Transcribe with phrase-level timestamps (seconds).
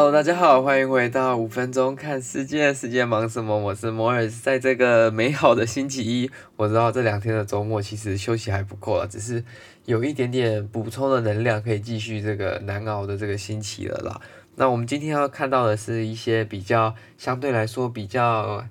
[0.00, 2.72] Hello，大家好，欢迎回到五分钟看世界。
[2.72, 3.58] 世界忙什么？
[3.58, 4.26] 我是摩尔。
[4.26, 9.44] 在这个美好的星期一，我知道这两天的周末其实休息还不够了，只是
[9.84, 14.18] 有一点点补充的能量，可以继续这个难熬的这个星期了啦。
[14.54, 18.64] 那我们今天要看到的是一些比较相对来说比较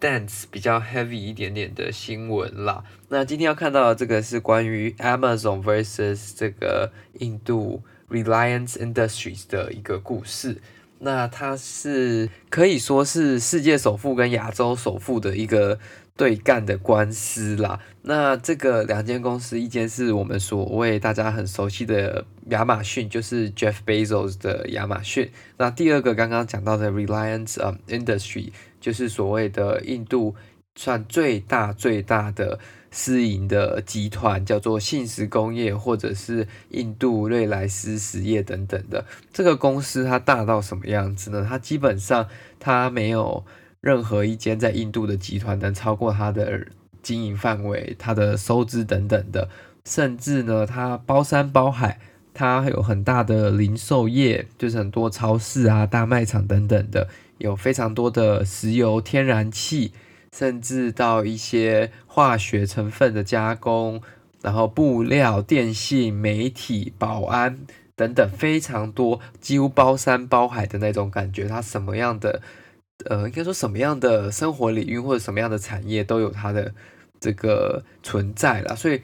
[0.00, 2.82] dense、比较 heavy 一点点的新闻啦。
[3.10, 7.82] 那今天要看到的这个是关于 Amazon versus 这个印度。
[8.10, 10.60] Reliance Industries 的一个故事，
[10.98, 15.78] 那它是可以说是世界首富跟亚洲首富的一个
[16.16, 17.80] 对干的官司啦。
[18.02, 25.30] 那这个两间公司，一间是我们所谓大家很熟悉的亚马逊，就是 Jeff Bezos 的亚马逊。
[25.56, 30.34] 那第二个刚刚讲到的 Reliance 啊 Industry，就是所谓的印度
[30.74, 32.58] 算最大最大的。
[32.90, 41.46] 私营的集团叫做信实工业，或者是印度瑞莱斯实业等等的这个公司，它大到什么样子呢？
[41.48, 42.26] 它基本上
[42.58, 43.44] 它没有
[43.80, 46.66] 任何一间在印度的集团能超过它的
[47.00, 49.48] 经营范围、它的收支等等的，
[49.84, 52.00] 甚至呢，它包山包海，
[52.34, 59.92] 它有很大的零售业，就是很多超市啊、大卖场等等的，有非常多的石油、天然气。
[60.36, 64.00] 甚至到一些化学成分的加工，
[64.42, 67.58] 然后布料、电信、媒体、保安
[67.96, 71.46] 等等，非常多，几乎包山包海的那种感觉。
[71.46, 72.40] 它什么样的，
[73.06, 76.72] 呃，应该说什么样的生活领域或者什么样的产业都有它的
[77.20, 78.76] 这个存在了。
[78.76, 79.02] 所以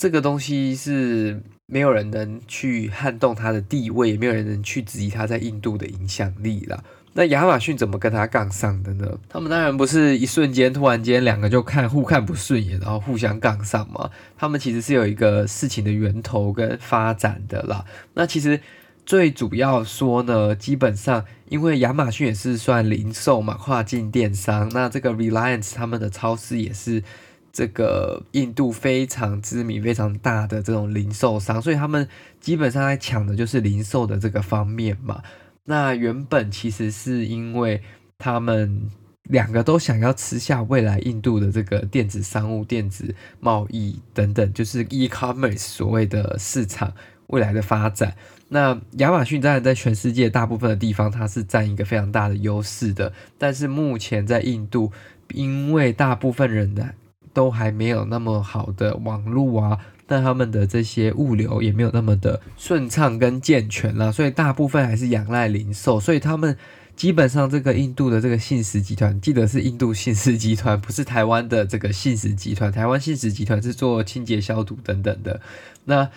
[0.00, 6.82] 这个东西是没有人能去撼动它的地位，也没有人能去质疑它在印度的影响力啦。
[7.12, 9.18] 那亚马逊怎么跟他杠上的呢？
[9.28, 14.08] 他们当然不是一瞬间突然间两个就看互看不顺眼，然后互相杠上嘛。
[14.38, 17.84] 他们其实是有一个事情的源头跟发展的啦。
[18.14, 18.58] 那其实
[19.04, 24.70] 最主要说呢，基本上因为亚马逊也是算零售嘛，跨境电商。
[24.72, 27.02] 那这个 Reliance 他们的超市也是
[27.52, 32.08] 这个印度非常知名、非常大的这种零售商，所以他们
[32.40, 35.22] 基本上在抢的就是零售的这个方面嘛。
[35.64, 37.82] 那原本其实是因为
[38.18, 38.90] 他们
[39.24, 46.92] 两个都想要吃下未来印度的这个电子商务、电子贸易等等，就是 e-commerce 所谓的市场
[47.28, 48.16] 未来的发展。
[48.48, 53.12] 那亚马逊当然在全世界大部分的地方，它是占一个非常大的优势的。
[53.38, 54.90] 但是目前在印度，
[55.32, 56.94] 因为大部分人的
[57.32, 59.78] 都还没有那么好的网络啊。
[60.06, 66.00] 但他们的这些物流也没有那么的顺畅跟健全啦，所以大部分还是仰赖零售。
[66.00, 66.56] 所以他们
[66.96, 72.72] 基本上这个印度的这个信实集团，记得是印度信实集团，不是台湾的这个信实集团。
[72.72, 75.40] 台湾信实集团是做清洁消毒等等的。
[75.84, 76.10] 那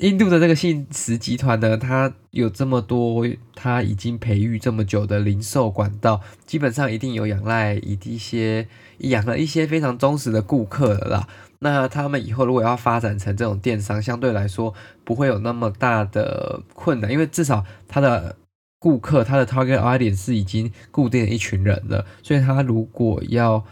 [0.00, 11.28] 印度的这个信实集团呢，它有这么多，它已经培育这么久的零售管道，基本上一定有仰赖一些养了一些非常忠实的顾客了啦。
[11.60, 14.72] 那他们以后如果要发展成这种电商，相对来说
[15.04, 18.36] 不会有那么大的困难，因为至少他的
[18.78, 23.64] 顾客，他的 target audience 是已经固定的一群人了，所以他如果要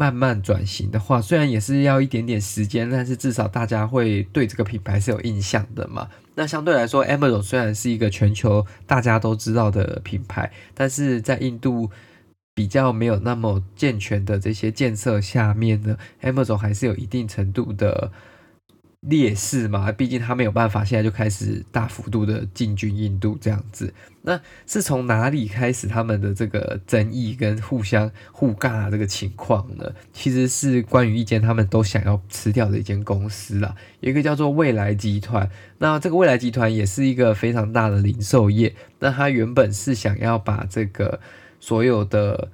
[0.00, 6.08] 慢慢转型的话，虽然也是要一点点时间，但是至少大家会对这个品牌是有印象的嘛。
[6.36, 11.90] 那相对来说，Amazon 虽然是一个全球大家都知道的品牌，但是在印度。
[12.52, 18.10] 比较没有那么健全的这些建设下面呢，Amazon 还是有一定程度的
[19.00, 23.92] 劣势嘛，毕竟他没有办法现在就开始大幅度的进军印度这样子。
[24.22, 29.92] 那是从哪里开始他们的这个争议跟互相互尬这个情况呢？
[30.12, 35.50] 其实是关于一间他们都想要吃掉的一间公司啦，有一个叫做未来集团。
[35.78, 41.20] 那这个未来集团也是一个非常大的零售业，那他原本是想要把这个。
[41.62, 42.50] 所有的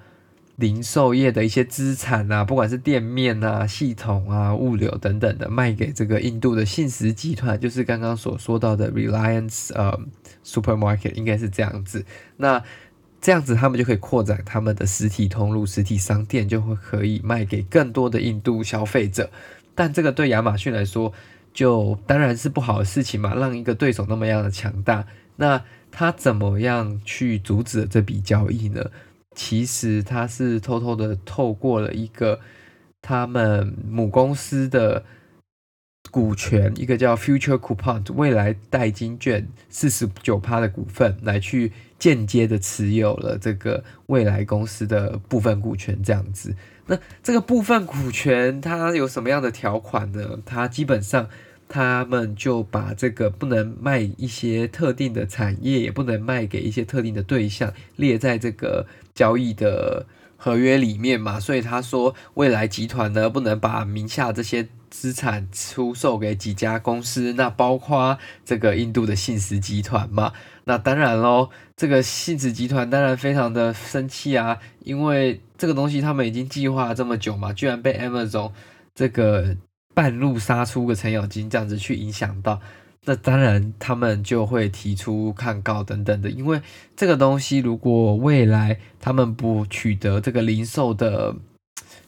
[0.56, 9.98] 零售业的一些资产啊，不管是店面啊、系统啊、物流等等的，卖给这个印度的信实集团，就是刚刚所说到的 Reliance 呃
[10.44, 12.04] Supermarket，应该是这样子。
[12.38, 12.62] 那
[13.20, 19.30] 这样子他们就可以扩展他们的实体通路、实体商店，就会可以卖给更多的印度消费者。
[19.74, 21.12] 但这个对亚马逊来说，
[21.52, 25.06] 就当然是不好的事情嘛，让一个对手那么样的强大。
[25.36, 28.90] 那他怎么样去阻止这笔交易呢？
[29.36, 32.40] 其实他是偷偷的透过了一个
[33.00, 35.04] 他们母公司的
[36.10, 46.02] 股权，一个叫 Future Coupon 未来代金券四十九趴的股份，来去间接的持有了这个未来公司的部分股权。
[46.02, 46.56] 这样子，
[46.86, 50.40] 那这个部分股权它有什么样的条款呢？
[50.46, 51.28] 它基本上
[51.68, 61.40] 他们就把这个不能卖一些特定的产业，也不能卖给一些特定的对象列在这个交易的合约里面嘛。
[61.40, 70.32] 所以他说，未来集团呢不能把名下这些资产出售给几家公司，那包括这个印度的信实集团嘛。
[70.66, 78.52] 那当然喽，这个信实集团当然非常的生气啊，因为这个东西他们已经计划了这么久嘛，居然被 Amazon
[78.94, 79.56] 这个。
[79.96, 82.60] 半路杀出个程咬金，这样子去影响到，
[83.06, 86.60] 那当然他们就会提出抗告等等的，因为
[86.94, 91.36] 这个东西如果未来他们不取得这个零售的。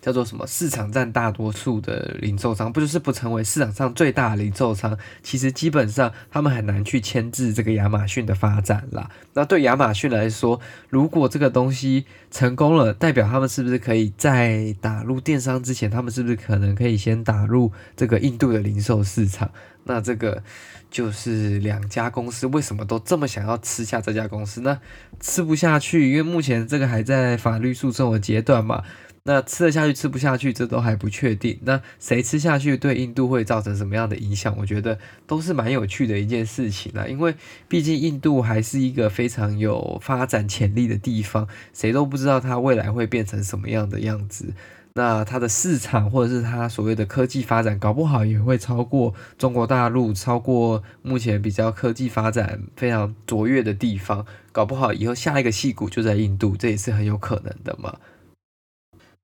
[0.08, 0.46] 叫做什么？
[0.46, 4.96] 市场占大多数的零售商，不就是不成为市场上最大的零售商？
[5.22, 9.10] 其实基本上他们很难去牵制这个亚马逊的发展啦。
[9.34, 10.58] 那对亚马逊来说，
[10.88, 19.50] 如果这个东西成功了，代表他们是不是可以在打入电商之前，他们是不是可能可以先打入这个印度的零售市场？
[19.88, 20.40] 那这个
[20.88, 24.81] 就是两家公司为什么都这么想要吃下这家公司呢？
[25.19, 28.85] 吃不下去，因为目前这个还在法律诉讼的阶段嘛。
[29.25, 31.58] 那吃得下去，吃不下去，这都还不确定。
[31.64, 34.56] 那谁吃下去，对印度会造成什么样的影响？
[34.56, 37.06] 我觉得都是蛮有趣的一件事情啦。
[37.06, 37.35] 因为
[37.69, 44.55] 毕竟印度还是一个非常有发展潜力的地方，谁都不知道它未来会变成什么样的样子。
[44.94, 54.26] 那它的市场或者是它所谓的科技发展，搞不好也会超过中国大陆，超过目前比较科技发展非常卓越的地方。
[54.50, 57.99] 搞不好以后下一个戏骨就在印度，这也是很有可能的嘛。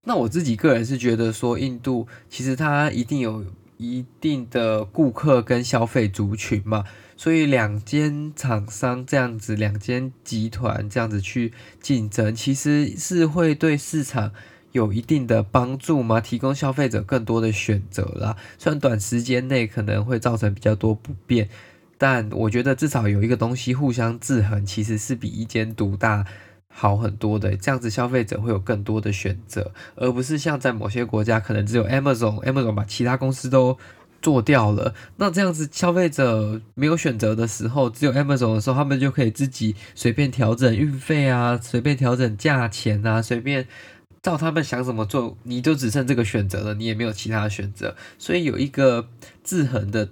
[0.07, 3.45] 那我自己个人是觉得说，印度其实它一定有
[3.79, 6.85] 一定的顾客跟消费族群嘛，
[7.17, 14.31] 所以两间厂商这样子，两间集团这样子去竞争，其实是会对市场
[14.75, 18.37] 有一定的帮助吗，提供消费者更多的选择啦。
[18.59, 21.49] 虽然短时间内可能会造成比较多不便，
[21.97, 26.27] 但我觉得至少有一个东西互相制衡，其实是比一间独大。
[26.77, 33.79] 好很多的，这样子消费者会有更多的选择，而不是像在某些国家可能只有 Amazon，Amazon 把其他公司都
[34.21, 34.93] 做掉了。
[35.19, 43.69] 那这样子消费者没有选择的时候，只有 Amazon 的时候，他们就可以自己随便调整运费啊，随便调整价钱啊，随便
[44.25, 47.95] 照他们想怎么做，你就只剩这个选择了，你也没有其他选择。
[48.19, 49.09] 所以有一个
[49.45, 50.09] 制衡的。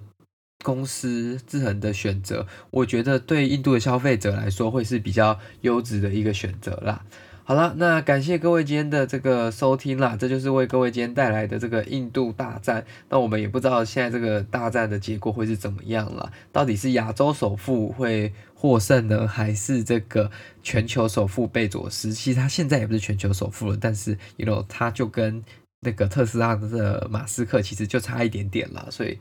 [0.63, 7.03] 公司制衡的选择，我觉得对印度的消费者来说会是比较优质的一个选择啦。
[7.45, 12.85] 好了，那感谢各位今天的这个收听啦，这就是为各位今天带来的这个印度大战。
[13.09, 20.31] 那我们也不知道现在这个大战的结果会是怎么样啦，到底是亚洲首富会获胜呢，还是这个
[20.61, 22.13] 全球首富贝佐斯？
[22.13, 25.43] 其实他现在也不是全球首富了，但是，you know，他就跟
[25.81, 29.19] 那个特斯拉的马斯克其实就差一点点了，所以。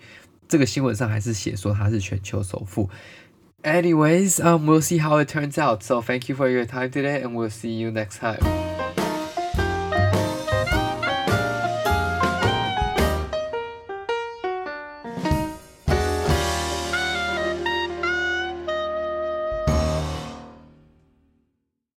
[0.49, 2.91] 这个新闻上还是写说他是全球首富。
[3.65, 5.83] Anyways, um, we'll see how it turns out.
[5.83, 8.72] So thank you for your time today, and we'll see you next time.